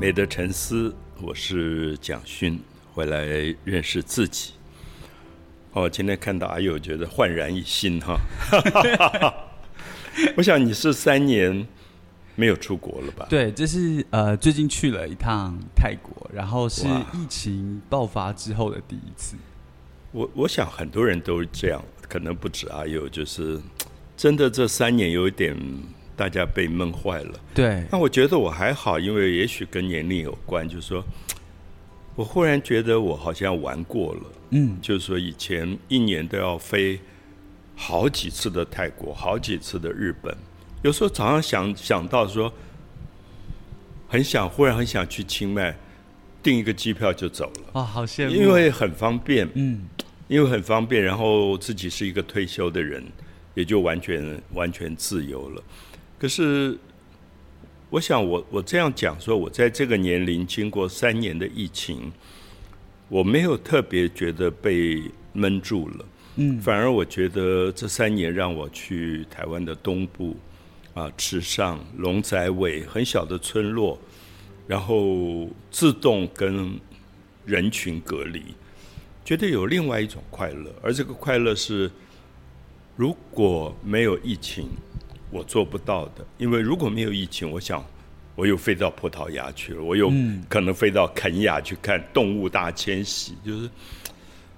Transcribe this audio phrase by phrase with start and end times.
[0.00, 2.60] 美的沉思，我是蒋勋，
[2.94, 3.26] 回来
[3.64, 4.52] 认识自己。
[5.72, 8.16] 哦，今天看到阿友，觉得焕然一新哈。
[10.36, 11.66] 我想你是三年
[12.36, 13.26] 没有出国了吧？
[13.28, 19.34] 对，这是呃最近去了一趟泰国，然后是疫情爆发之后的第一次。
[20.12, 23.60] 我我想很多人都这样，可能不止阿友，就是
[24.16, 25.56] 真的这三年有一点。
[26.18, 27.40] 大家被闷坏了。
[27.54, 27.84] 对。
[27.90, 31.02] 那我觉得我还好，因为也许跟年龄有关，就是说，
[32.16, 34.20] 我忽然觉得我好像玩过了。
[34.50, 34.76] 嗯。
[34.82, 36.98] 就是说，以前一年都要飞
[37.76, 40.36] 好几次的泰国，好几次的日本。
[40.82, 42.52] 有时候早上想想到说，
[44.08, 45.74] 很想，忽然很想去清迈，
[46.42, 47.70] 订一个机票就走了。
[47.74, 48.34] 哇，好羡慕！
[48.34, 49.48] 因为很方便。
[49.54, 49.86] 嗯。
[50.28, 53.02] 因为很方便，然后自己是一个退休的人，
[53.54, 55.62] 也就完全完全自由了。
[56.18, 56.76] 可是，
[57.90, 62.10] 我想我我这样讲说，我在这个年龄经过三年的疫情，
[63.08, 65.00] 我没有特别觉得被
[65.32, 70.36] 闷住了，嗯，反而我觉得这三年让我去台湾的东部，
[70.92, 73.96] 啊，池上、龙仔尾很小的村落，
[74.66, 76.80] 然后自动跟
[77.46, 78.42] 人群隔离，
[79.24, 81.88] 觉得有另外一种快乐，而这个快乐是
[82.96, 84.68] 如果没有疫情。
[85.30, 87.84] 我做不到的，因为如果没有疫情，我想
[88.34, 90.10] 我又飞到葡萄牙去了，我又
[90.48, 93.34] 可能飞到肯亚去看动物大迁徙。
[93.44, 93.68] 就是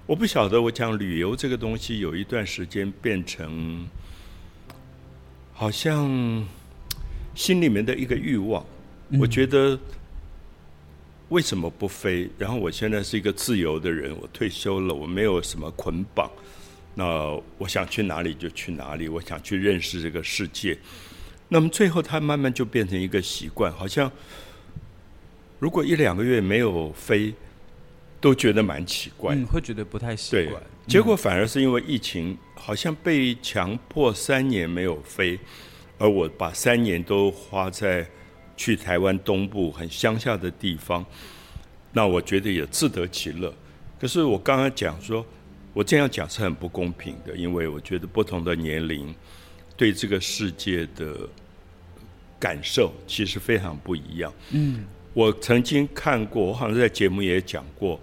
[0.05, 3.87] 我不晓得，我讲旅游这个东西，有一段时间变成
[5.53, 6.45] 好像
[7.35, 8.65] 心里面的一个欲望。
[9.19, 9.77] 我觉得
[11.29, 12.29] 为什么不飞？
[12.37, 16.29] 然后我现在是一个自由的人，我退休了，我没有什么捆绑。
[16.93, 20.77] 那我想去哪里就去哪里，我想去认识这个世界。
[21.47, 24.11] 那么最后，它慢慢就变成一个习惯，好像
[25.57, 27.33] 如果一两个月没有飞，
[28.19, 30.61] 都觉得蛮奇怪，会觉得不太习惯。
[30.85, 35.39] 结果反而是因为疫情，好像被强迫三年没有飞，
[35.97, 38.05] 而我把三年都花在
[38.57, 41.05] 去台湾东部很乡下的地方，
[41.93, 43.53] 那我觉得也自得其乐。
[43.97, 45.25] 可是我刚刚讲说。
[45.73, 49.15] 我这样讲是很不公平的，因为我觉得不同的年龄
[49.77, 51.15] 对这个世界的
[52.37, 54.33] 感受其实非常不一样。
[54.51, 54.83] 嗯，
[55.13, 57.97] 我曾经看过，我好像在节目也讲过，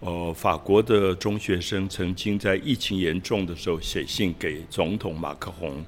[0.00, 5.84] 呃，法国的中学生曾经在疫情严重的时候写信给总统马克宏，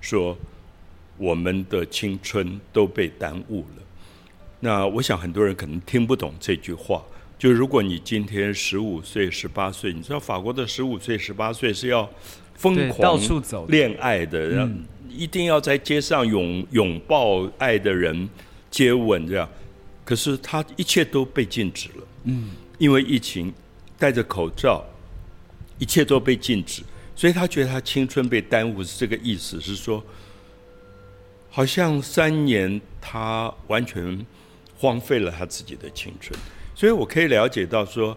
[0.00, 0.38] 说
[1.16, 3.82] 我们的青春都被耽误了。
[4.60, 7.02] 那我想很多人可能听不懂这句话。
[7.38, 12.08] 就如果你今天十五岁、十八岁，你知道法国的十五岁、十八岁是要
[12.54, 18.28] 疯狂到处走恋爱的，嗯，一定要在街上拥拥抱爱的人、
[18.70, 19.48] 接吻这样。
[20.04, 23.54] 可是他一切都被禁止了，嗯，因为疫情，
[23.96, 24.84] 戴着口罩，
[25.78, 26.82] 一切都被禁止，
[27.14, 30.02] 所以他觉得他青春被耽误是这个意思，是说，
[31.50, 34.26] 好像三年他完全
[34.76, 36.36] 荒废了他自己的青春。
[36.78, 38.16] 所以我可以了解到说，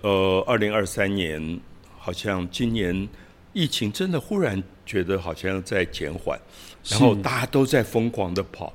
[0.00, 1.60] 呃，二零二三年
[1.98, 3.06] 好像今年
[3.52, 6.40] 疫情真的忽然觉得好像在减缓，
[6.88, 8.72] 然后大家都在疯狂的跑。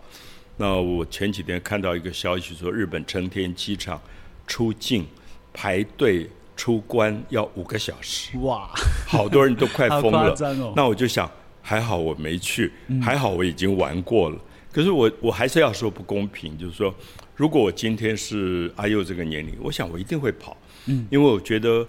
[0.57, 3.99] 那我前几天看到一个消息说，日本成田机场
[4.45, 5.03] 出境
[5.51, 8.69] 排队出关要五个小时，哇，
[9.07, 10.35] 好多人都快疯了。
[10.75, 11.27] 那我就想，
[11.63, 12.71] 还好我没去，
[13.01, 14.37] 还好我已经玩过了。
[14.71, 16.93] 可是我我还是要说不公平，就是说。
[17.35, 20.55] 如果我今天是阿佑这个年龄，我想我一定会跑，
[20.85, 21.85] 嗯，因为我觉得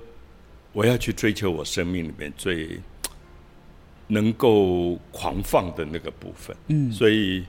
[0.72, 2.80] 我要去追求我生命里面最
[4.06, 7.44] 能够狂放的那个部分，嗯，所以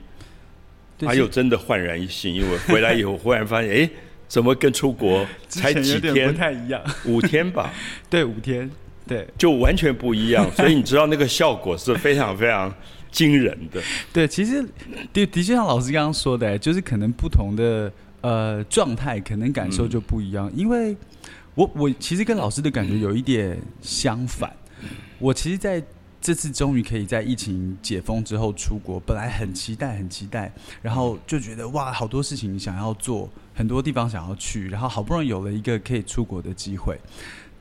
[1.00, 3.90] 阿佑真的焕然一新，因为回来以后忽然发现，哎，
[4.28, 5.26] 怎么跟出国？
[5.48, 6.30] 才几天？
[6.32, 7.72] 不太一样， 五天吧？
[8.10, 8.70] 对，五天，
[9.06, 12.74] 对，就完全不一样，所以你知道那个效果是非常非常。
[13.16, 13.82] 惊人的，
[14.12, 14.62] 对，其实
[15.10, 17.90] 的的确像老师刚刚说的，就是可能不同的
[18.20, 20.52] 呃状态，可能感受就不一样。
[20.54, 20.94] 因为
[21.54, 24.54] 我我其实跟老师的感觉有一点相反。
[25.18, 25.82] 我其实在
[26.20, 30.52] 这次终于可以在疫情解封之后出国，本来很期待很期待，
[30.82, 37.00] 然后就觉得哇，好多事情想要做，很多地方想要去，然后好不容易有了一个可以出国的机会。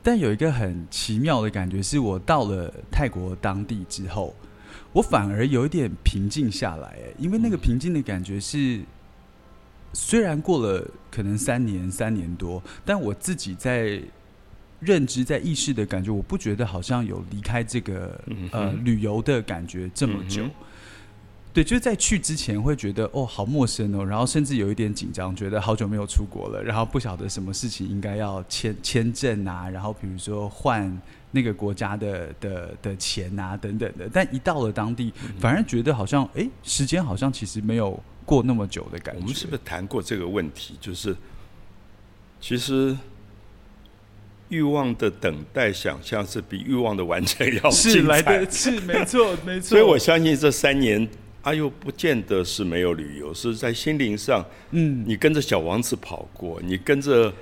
[0.03, 4.35] 但有一个很奇妙的感觉，是我到了泰国当地之后。
[4.93, 8.81] 我反而有一点平静下来，哎，因为那个平静的感觉是，
[9.93, 14.01] 虽然过了可能三年、三年多，但我自己在
[14.79, 18.19] 认知、在意识的感觉，我不觉得好像有离开这个
[18.51, 20.43] 呃旅游的感觉这么久。
[21.53, 31.01] 对，就是在去之前会觉得哦，好陌生哦，然后甚至有一点紧张，觉得好久没有出国了，然后不晓得什么事情应该要签签证啊，然后比如说换
[31.35, 34.09] 那个国家的的的钱啊等等的。
[34.11, 39.21] 但一到了当地，反而觉得好像哎，时间好像其实没有过那么久的感觉。
[39.21, 40.75] 我们是不是谈过这个问题？
[40.79, 41.15] 就是
[42.39, 42.97] 其实。
[44.49, 48.47] 欲望的等待，想象是比欲望的完成要是来的。
[48.51, 49.69] 是没错，没错。
[49.69, 51.09] 所以我相信这三年，
[51.45, 54.45] 阿佑不见得是没有旅游，是在心灵上。
[54.71, 57.33] 嗯，你跟着小王子跑过，你跟着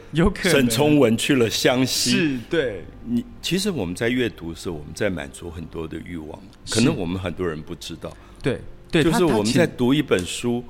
[0.44, 2.11] 沈从文去了湘西。
[2.11, 2.83] 是，对。
[3.05, 6.39] 你其实我们在阅读时候，我们在满足很多的欲望，
[6.69, 8.15] 可能我们很多人不知道。
[8.41, 8.59] 对，
[8.91, 10.63] 对，就是我们在读一本书，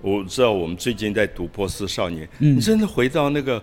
[0.00, 3.62] 我知道我们最近在读《波斯少年》，你真的回到那个。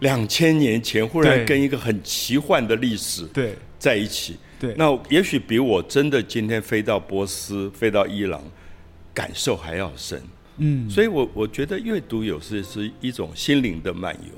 [0.00, 8.40] 两千年前，忽然跟一个很奇幻的历史对在一起，对，那也许比我真的今天飞到波斯、飞到伊朗，
[9.12, 10.22] 感受还要深。
[10.58, 14.30] 嗯，所以我我觉得阅读有时是一种心灵的漫游。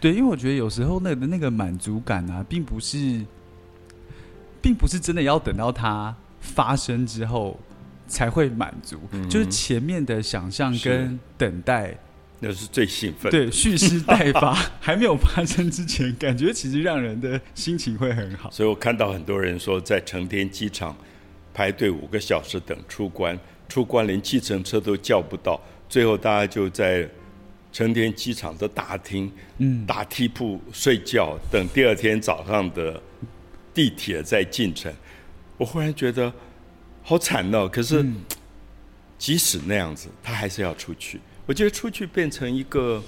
[0.00, 3.24] 对，因为我觉得有时候那个那个满足感啊，并不是，
[4.60, 7.58] 并不是真的要等到它发生之后
[8.06, 11.96] 才会满足，就是前面的想象跟等待。
[12.40, 13.30] 那是最兴奋。
[13.30, 18.50] 对，蓄势待发， 还没有发生之前，感觉其实让人的心情会很好。
[18.50, 20.96] 所以我看到很多人说，在成田机场
[21.52, 23.38] 排队五个小时等出关，
[23.68, 27.08] 出关连计程车都叫不到，最后大家就在
[27.72, 33.00] 成田机场的大厅，嗯，打地铺睡觉，等第二天早上的
[33.72, 34.92] 地铁再进城。
[35.56, 36.32] 我忽然觉得
[37.02, 37.68] 好惨哦！
[37.68, 38.04] 可是
[39.16, 41.20] 即使那样子，他还是要出去。
[41.46, 43.02] 我觉得出去变成一个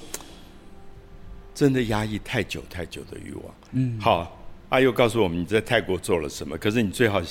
[1.54, 3.44] 真的压抑太久太久的欲望。
[3.72, 7.22] 嗯，好，阿佑告诉我们你在泰国做了什么，可是你最好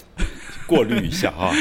[0.66, 1.54] 过滤一下哈。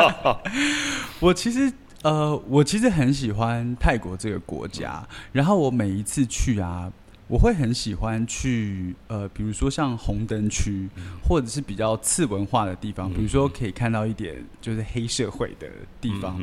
[1.20, 1.70] 我其实
[2.02, 6.90] 呃，我其实很喜欢泰国这个国家，然后我每一次去啊，
[7.28, 10.88] 我会很喜欢去呃，比如说像红灯区，
[11.22, 15.68] 或者是比较次文化的地方，比如说可以看到一点就是黑社会的
[16.00, 16.42] 地方。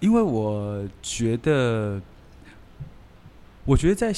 [0.00, 2.00] 因为我觉得，
[3.64, 4.12] 我觉得在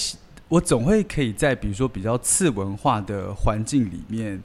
[0.48, 4.42] 我总会可以在比如说比较次文化的环境里面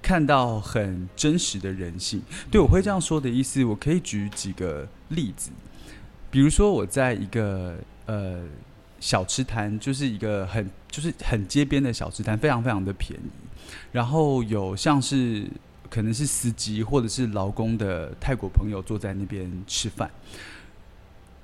[0.00, 2.20] 看到很真实的人性。
[2.50, 5.50] 对我会这样说的意思，我可以举几个例子，
[6.30, 7.76] 比如说我在一个
[8.06, 8.42] 呃
[8.98, 13.30] 小吃摊，就是一个很就是很街边的小吃摊，非常非常的便宜，
[13.92, 15.46] 然后有像是
[15.88, 20.10] 可能是司机或者是劳工的泰国朋友坐在那边吃饭。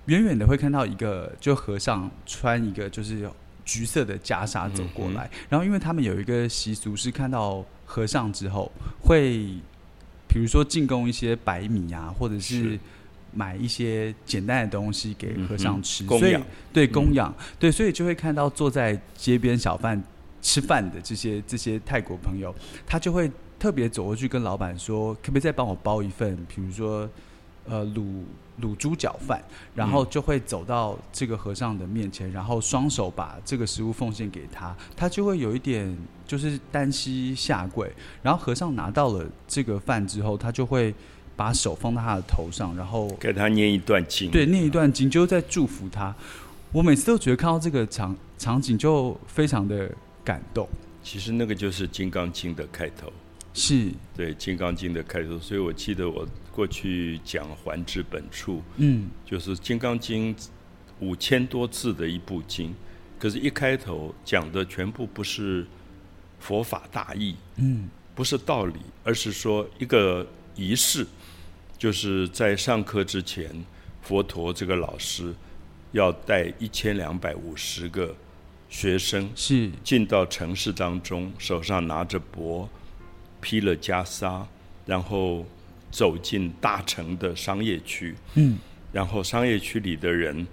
[0.08, 3.30] 远远的会看到一个就和尚穿一个就是
[3.64, 8.72] 橘色的袈裟走过来，然后因为他们有一个习俗是看到和尚之后
[9.02, 9.46] 会，
[10.26, 12.78] 比如说进贡一些白米啊，或者是
[13.34, 16.42] 买一些简单的东西给和尚吃，供养。
[16.72, 17.34] 对供养。
[17.58, 20.02] 对，所以就会看到坐在街边小贩
[20.40, 22.54] 吃饭的这些这些泰国朋友，
[22.86, 27.06] 他就会特别走过去跟老板说，可不可以再帮我包一份，比如说
[27.68, 28.22] 呃卤。
[28.60, 29.40] 卤猪脚饭，
[29.72, 37.88] 然后就会走到这个和尚的面前，然后双手把这个食物奉献给他，他就会有一点就是单膝下跪，
[38.20, 40.92] 然后和尚拿到了这个饭之后，他就会
[41.36, 46.12] 把手放到他的头上，然后给他念一段经，对，念一段经，就在祝福他。
[46.72, 49.88] 我每次都觉得看到这个场场景就非常的
[50.24, 50.68] 感动。
[51.04, 53.12] 其实那个就是《金刚经》的开头。
[53.54, 56.26] 是对《金刚经》的开头，所以我记得我
[56.58, 60.34] 过去讲《还至本处》，嗯，就是《金刚经》
[60.98, 62.74] 五千多字的一部经，
[63.16, 65.64] 可是，一开头讲的全部不是
[66.40, 71.06] 佛法大义，嗯，不是道理，而是说一个仪式，
[71.78, 73.64] 就是在上课之前，
[74.02, 75.32] 佛陀这个老师
[75.92, 78.12] 要带一千两百五十个
[78.68, 79.70] 学生是。
[79.84, 82.68] 进到城市当中，手上拿着钵。
[83.40, 84.44] 披了袈裟，
[84.84, 85.46] 然后
[85.90, 88.14] 走进大城的商业区。
[88.34, 88.58] 嗯，
[88.92, 90.46] 然后商业区里的人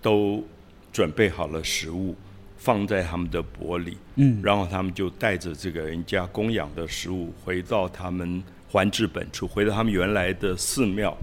[0.00, 0.44] 都
[0.92, 2.16] 准备好了食物，
[2.56, 3.96] 放在他们的钵里。
[4.16, 11.16] 嗯，然后他们就带着这个人家供养的食物，回到他们还至本处，回到他们原来的寺庙，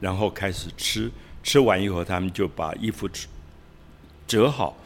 [0.00, 1.10] 然后开始吃。
[1.42, 3.08] 吃完以后，他们就把衣服
[4.28, 4.76] 折好，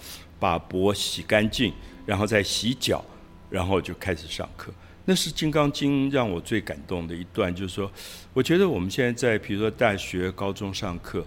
[0.40, 1.70] 把钵洗干净，
[2.06, 3.04] 然后再洗脚，
[3.50, 4.72] 然后就开始上课。
[5.08, 7.90] 那是《金刚经》让我最感动的一段，就是说，
[8.34, 11.24] 我觉得我们现在在比如说大学、高中上课，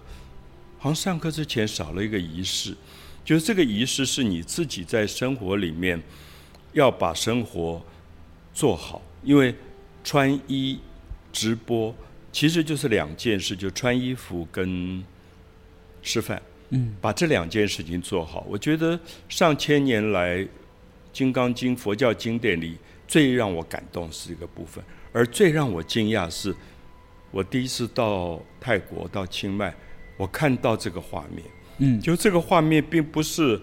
[0.78, 2.76] 好像上课之前少了一个仪式，
[3.24, 6.00] 就是这个仪式是你自己在生活里面
[6.74, 7.82] 要把生活
[8.52, 9.54] 做好，因为
[10.04, 10.78] 穿衣
[11.32, 11.94] 直播
[12.30, 15.02] 其实就是两件事，就穿衣服跟
[16.02, 16.40] 吃饭。
[16.72, 20.38] 嗯，把这两件事情做好，我觉得上千年来
[21.12, 22.76] 《金刚经》佛教经典里
[23.10, 26.54] 最让我感动是一个部分，而最让我惊讶是，
[27.32, 29.74] 我第一次到泰国到清迈，
[30.16, 31.44] 我看到这个画面。
[31.78, 33.58] 嗯，就这个画面并不是《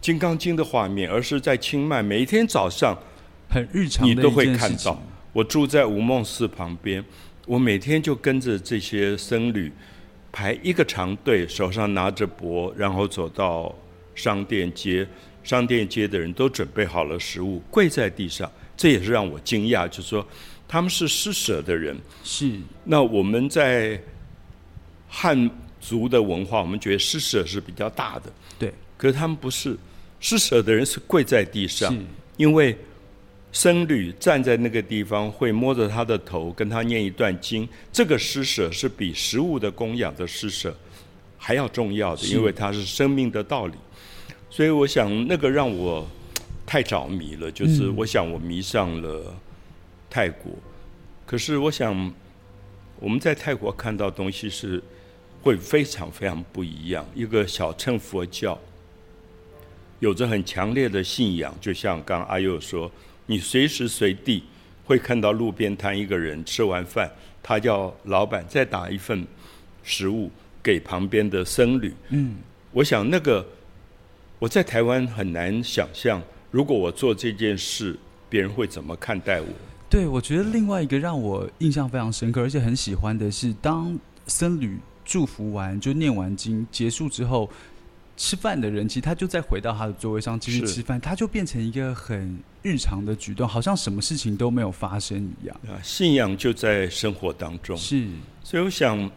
[0.00, 2.96] 金刚经》的画面，而是在清迈每一天早上
[3.50, 5.02] 很日常你都会看到。
[5.32, 7.04] 我住在无梦寺旁边，
[7.48, 9.72] 我每天就跟着这些僧侣。
[10.30, 13.74] 排一个长队，手上拿着钵，然后走到
[14.14, 15.08] 商店街。
[15.44, 18.50] 商店街的人都准备好了食物，跪在地上。
[18.76, 20.26] 这也是让我惊讶，就是说
[20.66, 21.96] 他们是施舍的人。
[22.24, 22.58] 是。
[22.82, 24.00] 那我们在
[25.08, 25.48] 汉
[25.80, 28.32] 族的文化，我们觉得施舍是比较大的。
[28.58, 28.72] 对。
[28.96, 29.76] 可是他们不是，
[30.18, 31.96] 施舍的人是跪在地上，
[32.36, 32.76] 因为。
[33.56, 37.68] 僧侣站在那个地方，会摸着他的头，跟他念一段经。
[37.92, 40.76] 这个施舍是比食物的供养的施舍
[41.38, 43.74] 还要重要的，因为它是生命的道理。
[44.54, 46.06] 所以我想，那个让我
[46.64, 47.50] 太着迷了。
[47.50, 49.34] 就是我想，我迷上了
[50.08, 50.52] 泰国。
[51.26, 52.14] 可是我想，
[53.00, 54.80] 我们在泰国看到东西是
[55.42, 57.04] 会非常非常不一样。
[57.16, 58.56] 一个小乘佛教，
[59.98, 62.88] 有着很强烈的信仰，就像刚阿佑说。
[63.26, 64.44] 你随时随地
[64.84, 67.10] 会看到路边摊一个人吃完饭，
[67.42, 69.26] 他叫老板再打一份
[69.82, 70.30] 食物
[70.62, 71.92] 给旁边的僧侣。
[72.10, 72.36] 嗯，
[72.70, 73.44] 我想那个
[74.38, 77.98] 我在台湾很难想象，如果我做这件事，
[78.28, 79.46] 别人会怎么看待我？
[79.88, 87.50] 对，我觉得另外一个让我印象非常深刻，而且很喜欢的是，当僧侣祝福完就念完经结束之后。
[88.16, 95.60] 吃饭的人，其实他就再回到他的座位上继续吃饭，他就变成一个很日常的举动，好像什么事情都没有发生一样。
[95.66, 97.76] 啊，信仰就在生活当中。
[97.76, 98.06] 是，
[98.44, 99.10] 所以我想，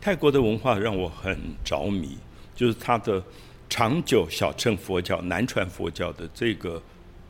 [0.00, 2.16] 泰国的文化让我很着迷，
[2.54, 3.20] 就是他的
[3.68, 6.82] 长久小乘佛教、南传佛教的这个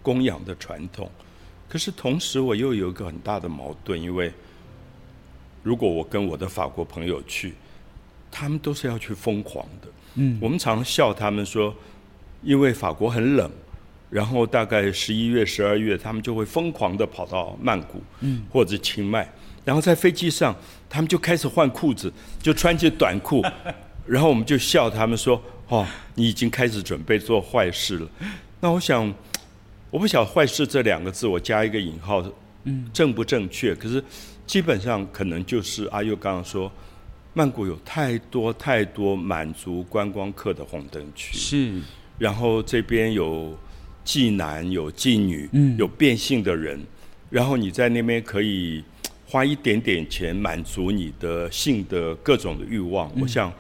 [0.02, 1.10] 供养的传统。
[1.68, 4.32] 可是同时，我又有一个很大的矛盾，因为
[5.62, 7.54] 如果我跟我的法国朋友去，
[8.30, 9.88] 他们都是要去疯狂的。
[10.14, 11.74] 嗯，我们常笑他们说，
[12.42, 13.50] 因为法国很冷，
[14.08, 19.30] 然后大概十一月、十二月，他们就会疯狂的跑到曼谷，嗯，或者清迈，
[19.64, 20.56] 然后在飞机上，
[20.88, 23.44] 他们就开始换裤子，就穿起短裤，
[24.06, 28.08] 然后我们就笑他们说：“哦，你已经开始准备做坏事了。”
[28.60, 29.14] 那我想，
[29.90, 32.24] 我不晓得“坏事”这两个字，我加一个引号，
[32.64, 33.74] 嗯，正不正确？
[33.74, 34.02] 可是
[34.46, 36.70] 基本上可能就是阿佑刚刚说。
[37.34, 41.80] 曼谷有太多太多满足观光客的红灯区，是。
[42.18, 43.56] 然后这边有
[44.04, 46.80] 妓男，有妓女，嗯，有变性的人。
[47.30, 48.82] 然后你在那边可以
[49.24, 53.08] 花一点点钱满足你的性的各种的欲望。
[53.20, 53.52] 我想，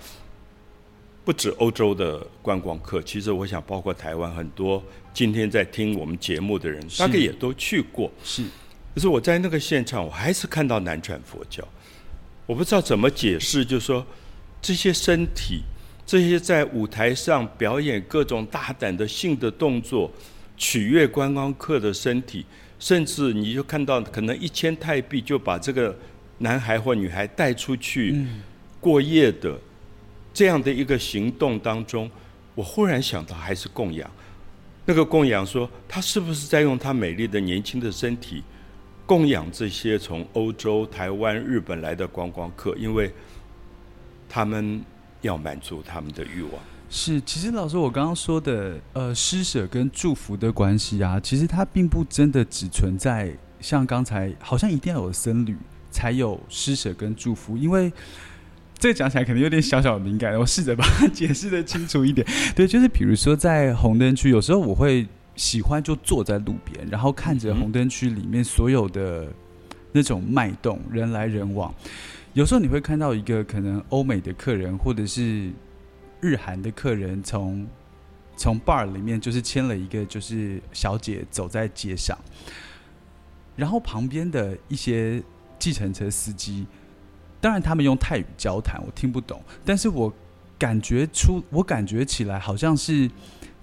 [1.28, 4.82] 不止欧洲的观光客，其实我想包括台湾很多
[5.12, 8.10] 今天在听我们节目的人，大概也都去过。
[8.24, 8.42] 是。
[8.94, 11.62] 可是我在那个现场，我还是看到南传佛教。
[12.46, 14.06] 我不知道怎么解释，就是说
[14.62, 15.60] 这些身体，
[16.06, 20.10] 这些在舞台上表演各种大胆的性的动作，
[20.56, 22.46] 取悦观光客的身体，
[22.78, 25.94] 甚至你就看到可能一千泰币就把这个
[26.38, 28.16] 男孩或女孩带出去
[28.80, 29.58] 过夜的
[30.38, 32.08] 这样的一个行动当中，
[32.54, 34.08] 我忽然想到还是供养。
[34.86, 38.44] 那个供养说，他是不是在用他美丽的年轻的身体？
[39.04, 43.12] 供养这些从欧洲、台湾、日本来的观光客，因为
[44.28, 44.80] 他们
[45.22, 46.52] 要满足他们的欲望。
[46.88, 55.56] 是，其实老师，我刚刚说的，呃，施舍跟祝福的关系啊，其实它并不真的只存在像刚才，好像一定要有僧侣
[55.90, 57.92] 才有施舍跟祝福，因为
[58.78, 62.26] 这个讲起来可能有点小小的敏感，我试着把它解释的清楚一点。
[62.56, 65.06] 对，就是比如说在红灯区，有时候我会。
[65.38, 69.32] 喜欢就坐在路边，然后看着红灯区里面所有的
[69.92, 71.72] 那种脉动，人来人往。
[72.32, 75.52] 有时候你会看到一个可能欧美的客人，或者是
[76.20, 77.64] 日韩的客人，从
[78.36, 82.18] 从 bar 里面就是牵了一个就是小姐走在街上，
[83.54, 85.22] 然后旁边的一些
[85.56, 86.66] 计程车司机，
[87.40, 90.12] 当然他们用泰语交谈，我听不懂，但是我
[90.58, 93.10] 感觉出，我感觉起来好像是。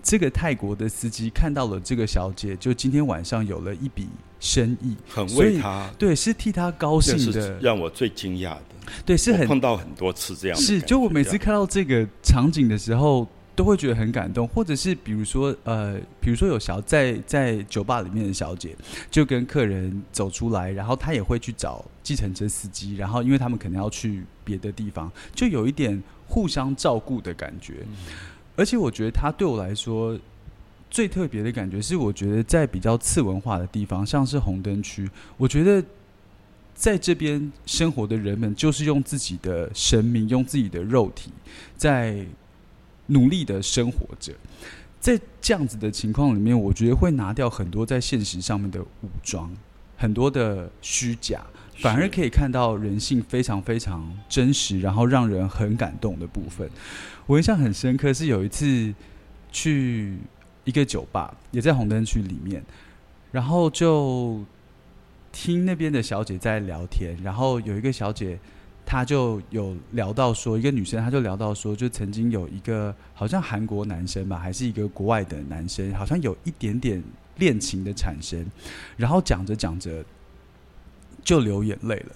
[0.07, 4.07] 这个泰国的司机看到了这个小姐，就今天晚上有了一笔
[4.39, 8.61] 生意，很为她对，是替她高兴的，让我最惊讶的。
[9.03, 10.55] 对，是很碰到很多次这样。
[10.55, 18.75] 是，就我每次看到这个场景的时候，都会觉得很感动，或者是比如说，呃，比如说有小在在酒吧里面的小姐，
[19.09, 27.85] 就跟客人走出来，然后她也会去找计程车司机，然后因为他们可能要去别的地方，就有一点互相照顾的感觉。
[28.57, 30.19] 而且我觉得他对我来说
[30.91, 35.81] 最特别的感觉是，我觉得在比较次文化的地方，像是红灯区，我觉得
[36.73, 41.31] 在这边生活的人们，就是用自己的生命，用自己的肉体
[41.77, 42.25] 在。
[43.07, 44.33] 努力的生活着，
[44.99, 49.55] 在这样子的情况里面，我觉得会拿掉很多在现实上面的武装，
[49.95, 51.45] 很多的虚假，
[51.79, 56.67] 反而可以看到人性非常非常真实，然后让人很感动的部分。
[57.27, 58.93] 我印象很深刻，是有一次
[59.51, 60.17] 去
[60.63, 62.63] 一个酒吧，也在红灯区里面，
[63.31, 64.43] 然后就
[65.31, 68.39] 听那边的小姐在聊天，然后有一个小姐。
[68.85, 77.03] 他就有聊到说，一个女生，他就聊到说，就曾经有一个好像韩国男生吧，还是一个国外的男生，好像有一点点
[77.37, 78.45] 恋情的产生，
[78.95, 80.05] 然后讲着讲着
[81.23, 82.15] 就流眼泪了。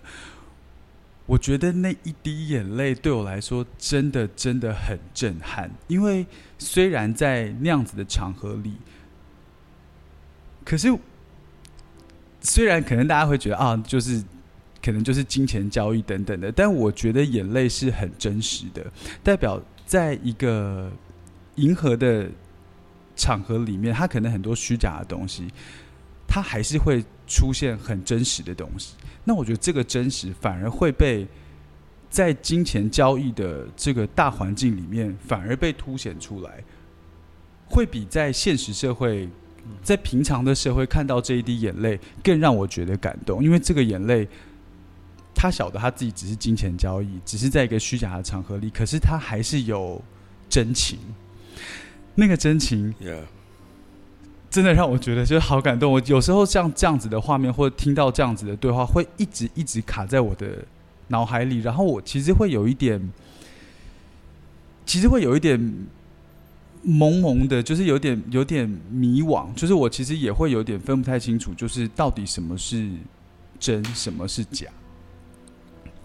[1.26, 6.26] 我觉得那一滴眼泪对我来说真的真的很震撼，因为
[6.60, 8.76] 虽然在那样子的场合里，
[10.64, 10.96] 可是
[12.42, 14.24] 虽然可能大家会觉得啊，就是。
[14.82, 18.86] 可能就是金钱交易等等的，但我觉得眼泪是很真实的，
[19.22, 20.90] 代表在一个
[21.56, 22.30] 银河的
[23.16, 25.48] 场合里面，它可能很多虚假的东西，
[26.26, 28.96] 它还是会出现很真实的东西。
[29.26, 31.28] 那我觉得这个真实反而会被
[32.10, 36.64] 在金钱交易的这个大环境里面，反而被凸显出来，
[37.68, 39.28] 会比在现实社会，
[39.84, 44.26] 在平常的社会看到这一滴眼泪更让我觉得感动，因为这个眼泪。
[45.34, 50.02] 他晓得他自己只是金钱交易，只是在一个虚假的场合里，可是他还是有
[50.50, 50.98] 真情。
[52.16, 52.94] 那个真情，
[54.50, 55.90] 真的让我觉得就是好感动。
[55.90, 60.66] 我有时候像这样子的画面，或者听到这样子的对话，会一直一直卡在我的
[61.08, 61.60] 脑海里。
[61.60, 63.00] 然后我其实会有一点，
[64.86, 65.58] 其实会有一点
[66.86, 69.54] 懵懵的，就是有点有点迷惘。
[69.54, 72.92] 就是我其实也会有点分不太清楚，就是到底什么是
[73.60, 74.68] 真，什么是假。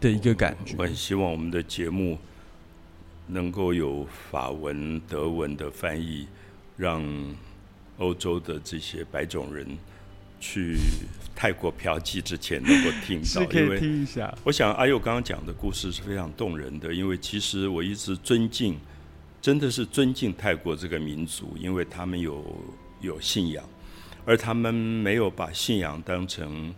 [0.05, 2.19] 的一个感觉，我很希望我们的节目
[3.27, 6.27] 能够有法文、德文的翻译，
[6.77, 7.03] 让
[7.97, 9.67] 欧洲的这些白种人
[10.39, 10.77] 去
[11.35, 13.43] 泰国嫖妓之前能够听到。
[13.51, 14.37] 因为听一下。
[14.45, 18.77] 我想阿佑刚刚讲的故事是非常动人的，因为其实我一直尊敬，
[19.41, 22.45] 真的是尊敬泰国这个民族，因为他们有
[23.01, 23.67] 有信仰，
[24.27, 26.75] 而他们没有把信仰当成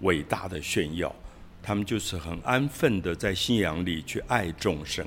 [0.00, 1.14] 伟大的炫耀。
[1.62, 5.06] 他们就是很安分的在信仰里去爱众生。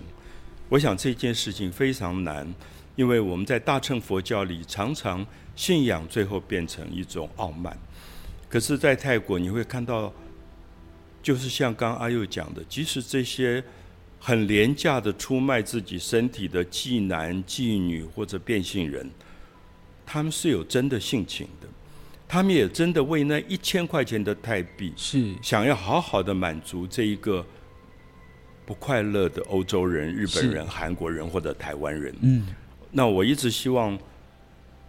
[0.69, 2.51] 我想这件事情非常难，
[2.95, 7.77] 因为我们在大乘佛教里常常信仰最后变成一种傲慢。
[8.49, 10.13] 可是，在泰国你会看到，
[11.21, 13.61] 就是像刚阿佑讲的，即使这些
[14.19, 19.09] 很廉价的出卖自己身体的妓男、妓女或者变性人，
[20.05, 21.67] 他们是有真的性情的。
[22.27, 27.45] 他们也真的为那一千块钱的泰币，是想要好好的满足这一个
[28.65, 32.13] 不快乐的欧洲人、日本人、韩国人或者台湾人。
[32.21, 32.47] 嗯，
[32.91, 33.97] 那我一直希望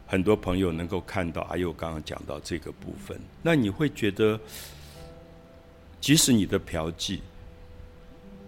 [0.07, 3.21] 很多朋友能够看到阿佑刚刚讲到这个部分。
[3.43, 4.41] 那你会觉得，
[6.01, 7.21] 即使你的嫖妓，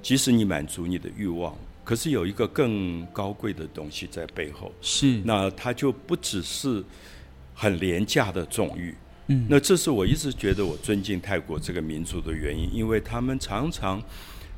[0.00, 4.72] 即使你满足你的欲望，可是有一个更高贵的东西在背后。
[4.80, 6.82] 是，那它就不只是。
[7.60, 8.94] 很廉价的纵欲，
[9.26, 14.00] 嗯，那这是我一直觉得我尊敬泰国这个民族的原因，因为他们常常，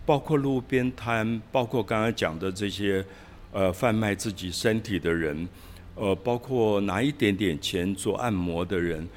[0.04, 3.02] 包括路边摊，包括刚刚讲的这些，
[3.52, 5.48] 呃，贩卖自己身体的人，
[5.94, 9.08] 呃，包括拿一点点钱做按摩的人，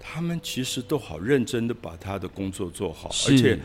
[0.00, 3.56] 他们其实都好认真的把他的工作做好，而且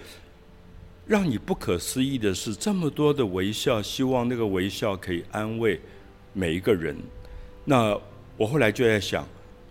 [1.08, 5.82] 让你不可思议的是，这么多的微笑，希望那个微笑可以安慰
[6.34, 6.96] 每一个人，
[7.66, 8.00] 那。
[8.38, 9.28] 我后来就在想，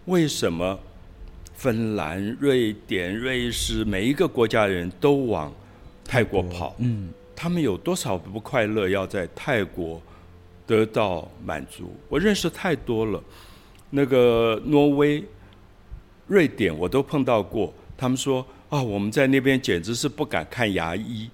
[0.06, 0.78] 为什么
[1.54, 5.52] 芬兰、瑞典、瑞士每一个国家的人都往
[6.04, 6.74] 泰国跑？
[6.78, 10.00] 嗯，他们有多少不快乐要在泰国
[10.66, 11.94] 得到满足？
[12.08, 13.22] 我认识太多了，
[13.90, 15.24] 那个挪威、
[16.26, 17.72] 瑞典我都碰到过。
[17.96, 21.28] 他们说啊，我们在那边简直是不敢看牙医。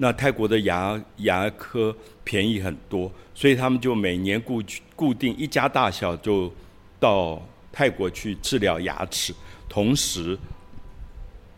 [0.00, 4.62] 那泰国的牙牙科便宜很多，所以他们就每年固
[4.96, 6.52] 固定一家大小就。
[7.00, 9.32] 到泰国去治疗牙齿，
[9.70, 10.38] 同时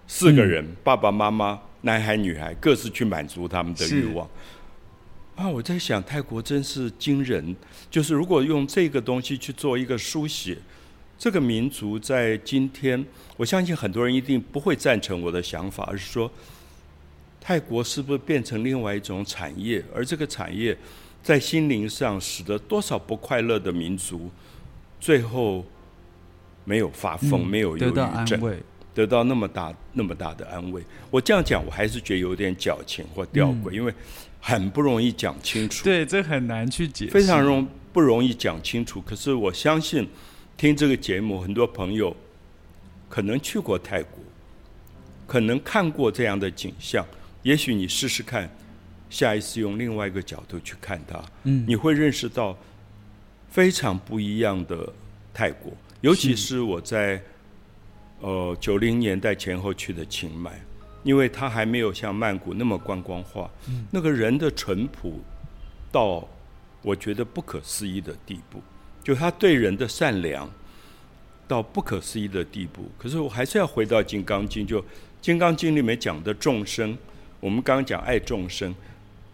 [0.06, 4.24] 四个人，爸爸妈妈，男孩女孩，各自去满足他们的欲望。
[5.34, 7.56] 啊，我在想泰国真是惊人，
[7.90, 10.56] 就是如果用这个东西去做一个书写，
[11.18, 13.04] 这个民族在今天，
[13.36, 16.30] 我相信很多人一定不会赞成我的想法，而是说
[17.44, 20.78] 泰国是不是变成另外一种产业，而这个产业
[21.24, 24.30] 在心灵上使得多少不快乐的民族
[25.00, 25.66] 最后
[26.64, 28.40] 没有发疯，没有忧郁得到安症。
[28.40, 28.56] 慰，
[28.94, 30.80] 得到那么大那么大的安慰。
[31.10, 33.92] 我这样讲，我还是觉得有点矫情或吊诡，因为
[34.40, 39.00] 很不容易讲清楚，对，这很难去解释，非常容不容易讲清楚。
[39.00, 40.08] 可是我相信，
[40.56, 42.16] 听这个节目，很多朋友
[43.08, 44.22] 可能去过泰国，
[45.26, 47.04] 可能看过这样的景象。
[47.42, 48.50] 也许你试试看，
[49.10, 52.56] 下一次用另外一个角度去看它，嗯你会认识到
[53.50, 54.92] 非常不一样的
[55.34, 55.72] 泰国。
[56.00, 57.22] 尤其是我在
[58.20, 60.50] 呃九零年代前后去的清迈，
[61.02, 63.50] 因为它还没有像曼谷那么观光化，
[63.90, 65.20] 那个人的淳朴
[65.90, 66.26] 到
[66.80, 68.60] 我觉得不可思议的地步，
[69.04, 70.50] 就他对人的善良
[71.46, 72.90] 到不可思议的地步。
[72.98, 74.80] 可是我还是要回到《金刚经》，就
[75.20, 76.98] 《金刚经》里面讲的众生，
[77.42, 78.72] 我们刚刚讲爱众生，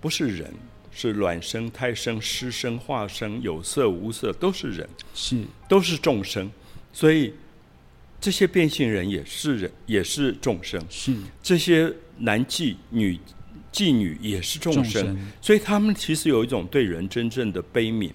[0.00, 0.50] 不是人，
[0.90, 4.88] 是卵生、胎生、湿生、化生，有色无色都是人。
[5.14, 6.50] 是都是众生，
[6.90, 7.34] 所以
[8.18, 10.82] 这些变性人也是人，也是众生。
[10.88, 13.20] 是这些男妓女
[13.70, 18.10] 妓女也是众生，众生所以他们其实有一种对人真正的悲悯。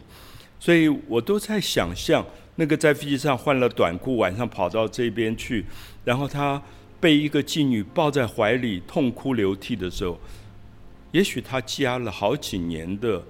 [0.60, 2.26] 所以我都在想象
[2.56, 5.64] 那个在飞机上换了短裤，晚上跑到这边去，
[6.04, 6.60] 然后他
[7.04, 10.18] 被一个妓女抱在怀里痛哭流涕的时候，
[11.12, 13.22] 也许他积压了好几年的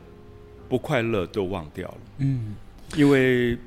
[0.69, 1.97] 不快乐都忘掉了。
[2.19, 2.55] 嗯
[2.95, 3.57] 因为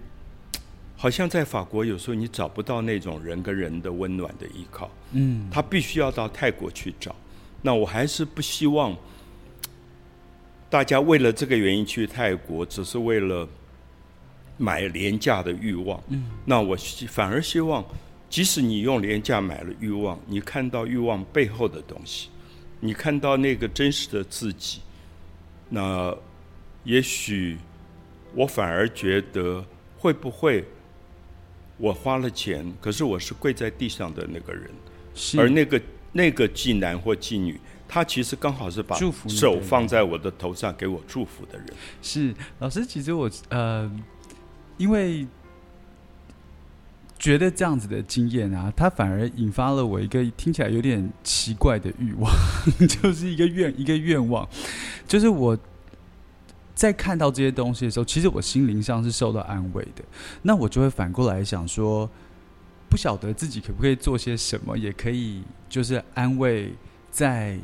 [0.97, 7.13] 好像在法国，有时候你找不到那种人跟人的温暖的依靠，嗯他必须要到泰国去找。
[7.63, 8.97] 那我还是不希望
[10.71, 13.49] 大家为了这个原因去泰国，只是为了
[14.57, 16.01] 买廉价的欲望。
[16.11, 17.85] 嗯，那我希反而希望，
[18.29, 22.29] 即使你用廉价买了欲望，你看到欲望背后的东西，
[22.81, 24.81] 你看到那个真实的自己，
[25.69, 26.15] 那
[26.85, 27.57] 也许
[28.35, 29.65] 我反而觉得，
[29.99, 30.65] 会不会
[31.79, 34.71] 我花了钱，可是我是跪在地上的那个人，
[35.39, 35.81] 而那个
[36.13, 37.59] 那个妓男或妓女，
[37.89, 38.97] 他其实刚好是把
[39.29, 41.67] 手放在我的头上给我祝福的人。
[42.03, 43.91] 是老师，其实我呃，
[44.77, 45.27] 因为
[47.19, 52.31] 觉得这样子的经验啊，它反而引发了我一个听起来有点奇怪的欲望，
[52.89, 54.49] 就是一个愿一个愿望，
[55.07, 55.59] 就是我。
[56.77, 60.05] 在看到这些东西的时候，其实我心灵上是受到安慰的。
[60.43, 62.07] 那我就会反过来想说，
[62.91, 66.71] 不晓得自己可不可以做些什么，也可以就是安慰
[67.11, 67.59] 在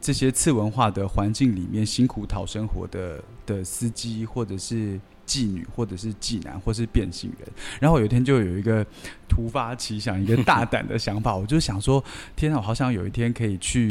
[0.00, 5.00] 这些次文化的环境里面辛苦讨生活的的司机，或者是
[5.32, 7.48] 妓女，或者是妓男，或是变性人。
[7.80, 8.84] 然后有一天就有一个
[9.28, 12.04] 突发奇想，一个大胆的想法，我就想说：
[12.36, 13.90] 天啊，我好想有一天可以去。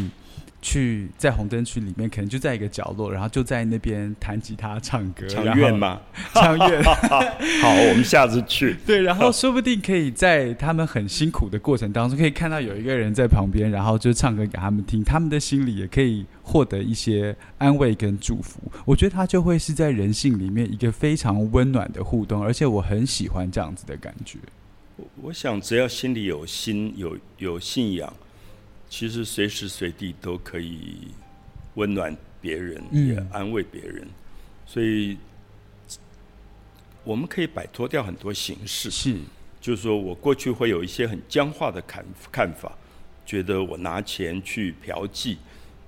[0.62, 6.00] 去在红灯区里面，可能就在一个角落，然后就在那边弹吉他、唱歌，长然后院吗？
[6.34, 8.76] 唱乐， 好，我们下次去。
[8.86, 18.62] 对，然后说不定可以在他们很辛苦的过程当中，可以看到有一个人在旁边，然后就唱歌给他们听，他们的心里也可以获得一些安慰跟祝福。
[18.86, 24.38] 我觉得他就会是在人性里面一个非常温暖的互动，而且我很喜欢这样子的感觉。
[24.98, 28.14] 我我想，只要心里有心、有有信仰，
[28.92, 31.08] 其实随时随地都可以
[31.76, 34.06] 温暖别人，嗯也安慰别人。
[34.68, 35.18] 所以，
[37.06, 38.92] 我们可以摆脱掉很多形式。
[38.92, 39.18] 是，
[39.62, 42.78] 就是说我过去会有一些很僵化的看看法，
[43.26, 45.38] 觉得我拿钱去嫖妓，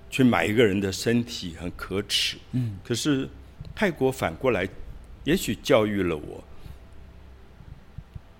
[0.10, 2.38] 去买一个人的身体很可耻。
[2.54, 3.28] 嗯，可是
[3.76, 4.66] 泰国反过来，
[5.26, 6.42] 也许教育了我，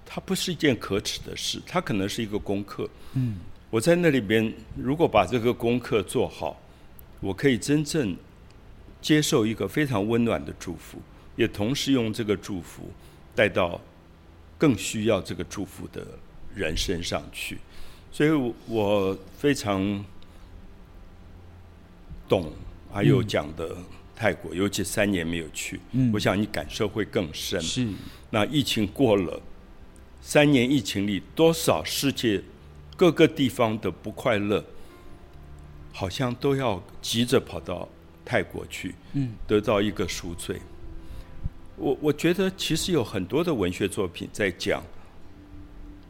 [0.06, 2.90] 它不是一件可耻的事，它可能是一个功课。
[3.14, 3.36] 嗯，
[3.74, 6.62] 我在那里边，如果把这个功课做好，
[7.20, 8.16] 我可以真正
[9.02, 11.00] 接受一个非常温暖的祝福，
[11.36, 12.88] 也同时用这个祝福
[13.34, 13.82] 带到
[14.60, 16.06] 更需要这个祝福的
[16.54, 17.58] 人身上去。
[18.12, 20.06] 所以我我非常
[22.30, 22.54] 懂
[22.92, 23.76] 阿佑讲的
[24.16, 27.60] 泰国，尤其三年没有去，嗯我想你感受会更深。
[27.60, 27.88] 是，
[28.30, 29.42] 那疫情过了，
[30.22, 32.40] 三年疫情里，多少世界
[32.96, 34.64] 各个地方的不快乐，
[35.92, 37.88] 好像都要急着跑到
[38.24, 40.60] 泰国去，嗯，得到一个赎罪。
[41.76, 44.82] 我我觉得其实有很多的文学作品在讲，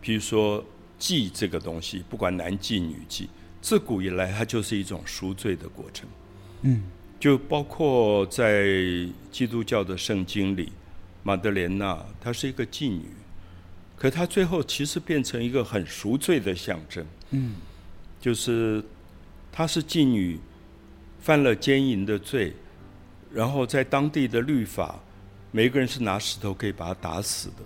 [0.01, 0.63] 比如说
[0.99, 3.27] 妓这个东西，不管男妓女妓，
[3.61, 6.07] 自古以来它就是一种赎罪的过程。
[6.63, 6.83] 嗯，
[7.17, 8.65] 就包括在
[9.31, 10.73] 基督教的圣经里，
[11.23, 13.05] 玛德莲娜她是一个妓女，
[13.97, 17.05] 可她最后其实变成一个很赎罪的象征。
[17.31, 17.55] 嗯，
[18.19, 18.83] 就是
[19.51, 20.39] 她是妓女，
[21.19, 22.53] 犯了奸淫的罪，
[23.33, 24.99] 然后在当地的律法，
[25.51, 27.63] 每个人是拿石头可以把她打死的。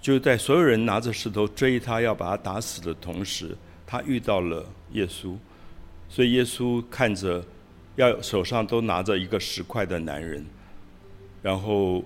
[0.00, 5.36] 就在所有人拿着石头追她要把她打死的同时，她遇到了耶稣，
[6.08, 7.44] 所以耶稣看着。
[7.96, 10.46] 要手上都拿着一个石块的男人，
[11.42, 12.02] 然后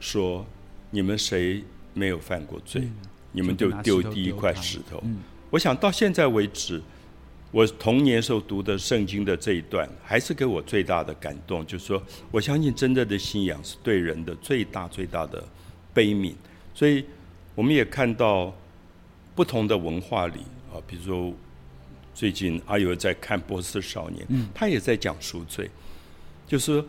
[0.00, 0.44] 说
[0.90, 1.62] ：“你们谁
[1.96, 2.88] 没有犯过罪？
[3.32, 5.02] 你们就丢第一块石头。”
[5.50, 6.80] 我想到现在为止，
[7.50, 11.66] 我童年时候读的圣经的这一段，还是给我最大的感动。
[11.66, 15.42] 就是说，我相信真正的信仰是对人的最大最大的
[15.92, 16.34] 悲悯。
[16.72, 17.04] 所以，
[17.54, 18.54] 我们也看到
[19.34, 20.40] 不同的文化里
[20.72, 21.34] 啊，比如说。
[22.18, 25.70] 最近阿尤在看《波斯少年》，他也在讲赎罪，
[26.48, 26.82] 就是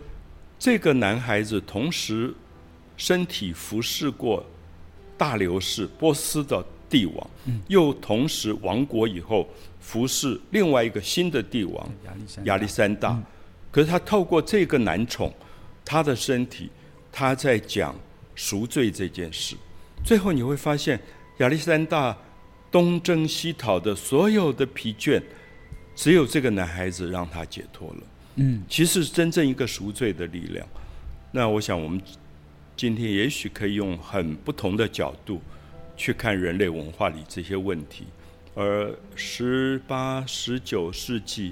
[0.58, 2.34] 这个男孩子同时
[2.96, 4.46] 身体服侍过
[5.18, 7.30] 大流士波斯的帝王，
[7.68, 9.48] 又同时亡国以后
[9.80, 11.90] 服侍另外一个新的帝王
[12.46, 13.18] 亚历山大。
[13.72, 15.34] 可是他透过这个男宠，
[15.84, 16.70] 他的身体，
[17.12, 17.96] 他在讲
[18.36, 19.56] 赎罪这件事。
[20.04, 21.00] 最后你会发现
[21.40, 22.16] 亚历山大。
[22.70, 25.24] 东征西讨的所有的疲倦，
[25.96, 28.04] 只有这个男孩子让他解脱了。
[28.36, 30.68] 嗯，其实真正一个赎罪的力量。
[31.32, 32.00] 那我想，我们
[32.78, 35.42] 今天也许可以用很不同的角度
[35.98, 38.06] 去看人类文化里这些问题。
[38.56, 41.52] 而十八、十九世纪，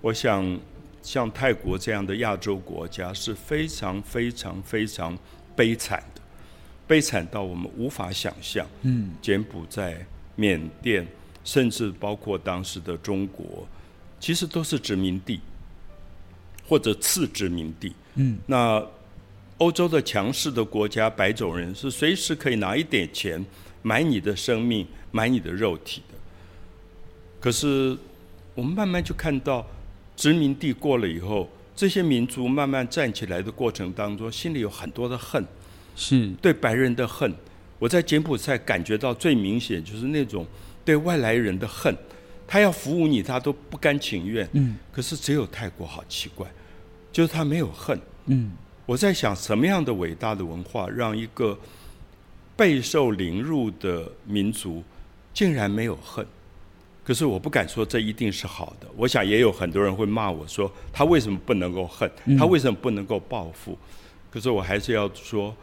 [0.00, 0.60] 我想
[1.02, 5.18] 像泰国这样的亚洲国家是非常、非常、非常
[5.56, 6.20] 悲惨的，
[6.86, 8.64] 悲惨到我们无法想象。
[8.82, 10.06] 嗯，柬埔寨。
[10.36, 11.06] 缅甸，
[11.44, 13.68] 甚至包括当时的中国，
[14.18, 15.38] 其实都是殖民地
[16.66, 17.92] 或者次殖民地。
[18.14, 18.82] 嗯，那
[19.60, 23.44] 欧洲的强势的国家，白种人是随时可以拿一点钱
[23.82, 26.14] 买你的生命、买你的肉体的。
[27.38, 27.96] 可是
[28.54, 29.66] 我们慢慢就看到，
[30.16, 31.46] 殖民地过了以后，
[31.76, 35.46] 这些民族慢慢站起来的过程当中，心里有很多的恨，
[35.94, 37.30] 是对白人的恨。
[37.78, 40.46] 我在柬埔寨感觉到最明显就是那种
[40.86, 41.94] 对外来人的恨，
[42.46, 44.48] 他要服务你，他都不甘情愿。
[44.52, 44.78] 嗯。
[44.90, 46.50] 可是只有泰国好奇怪，
[47.12, 48.00] 就是他没有恨。
[48.24, 48.52] 嗯。
[48.90, 51.56] 我在想，什么样的伟大的文化，让一个
[52.56, 54.82] 备受凌辱的民族
[55.32, 56.26] 竟然没有恨？
[57.04, 58.88] 可是我不敢说这一定是好的。
[58.96, 62.10] 我想也有很多人会骂我说，他为什么不能够恨？
[62.36, 63.78] 他为什么不能够报复？
[64.28, 65.54] 可是我还是要说，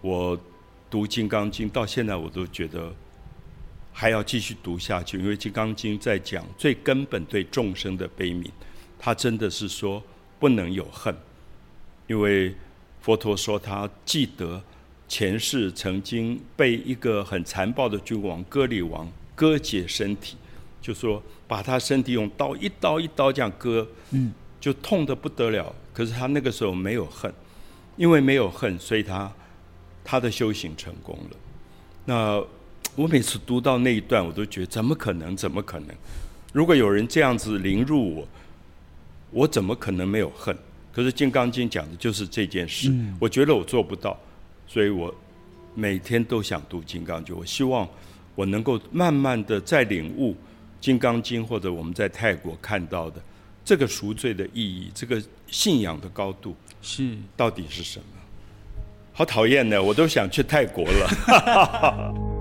[0.00, 0.40] 我。
[0.88, 2.92] 读《金刚经》到现在，我都觉得
[3.94, 8.46] 还要继续读下去，因为《金刚经》在讲最根本对众生的悲悯。
[8.98, 10.02] 他真的是说
[10.38, 11.16] 不能有恨，
[12.12, 12.54] 因为
[13.00, 14.62] 佛陀说他记得
[15.08, 20.36] 前世曾经被一个很残暴的君王割礼王割解身体，
[20.82, 25.74] 就说把他身体用刀一刀一刀这样割，嗯，就痛得不得了。
[25.94, 27.32] 可是他那个时候没有恨，
[27.96, 29.32] 因为没有恨，所以他。
[30.04, 31.36] 他的修行成功了。
[32.06, 32.44] 那
[32.96, 35.36] 我每次读到那一段，我都觉得怎么可能？
[35.36, 35.94] 怎么可能？
[36.52, 38.28] 如果有人这样子凌辱我，
[39.30, 40.58] 我怎么可能没有恨？
[40.92, 42.92] 可是《金刚经》讲的就是这件事。
[43.18, 44.16] 我觉得我做不到，
[44.66, 45.12] 所以我
[45.74, 47.34] 每天都想读《金刚经》。
[47.38, 47.88] 我希望
[48.34, 50.32] 我能够慢慢的在领悟
[50.80, 53.20] 《金刚经》，或者我们在泰国看到的
[53.64, 58.04] 这个赎罪的意义，这个信仰的高度是到底是什么？
[59.14, 62.14] 好讨厌呢，我都想去泰国了。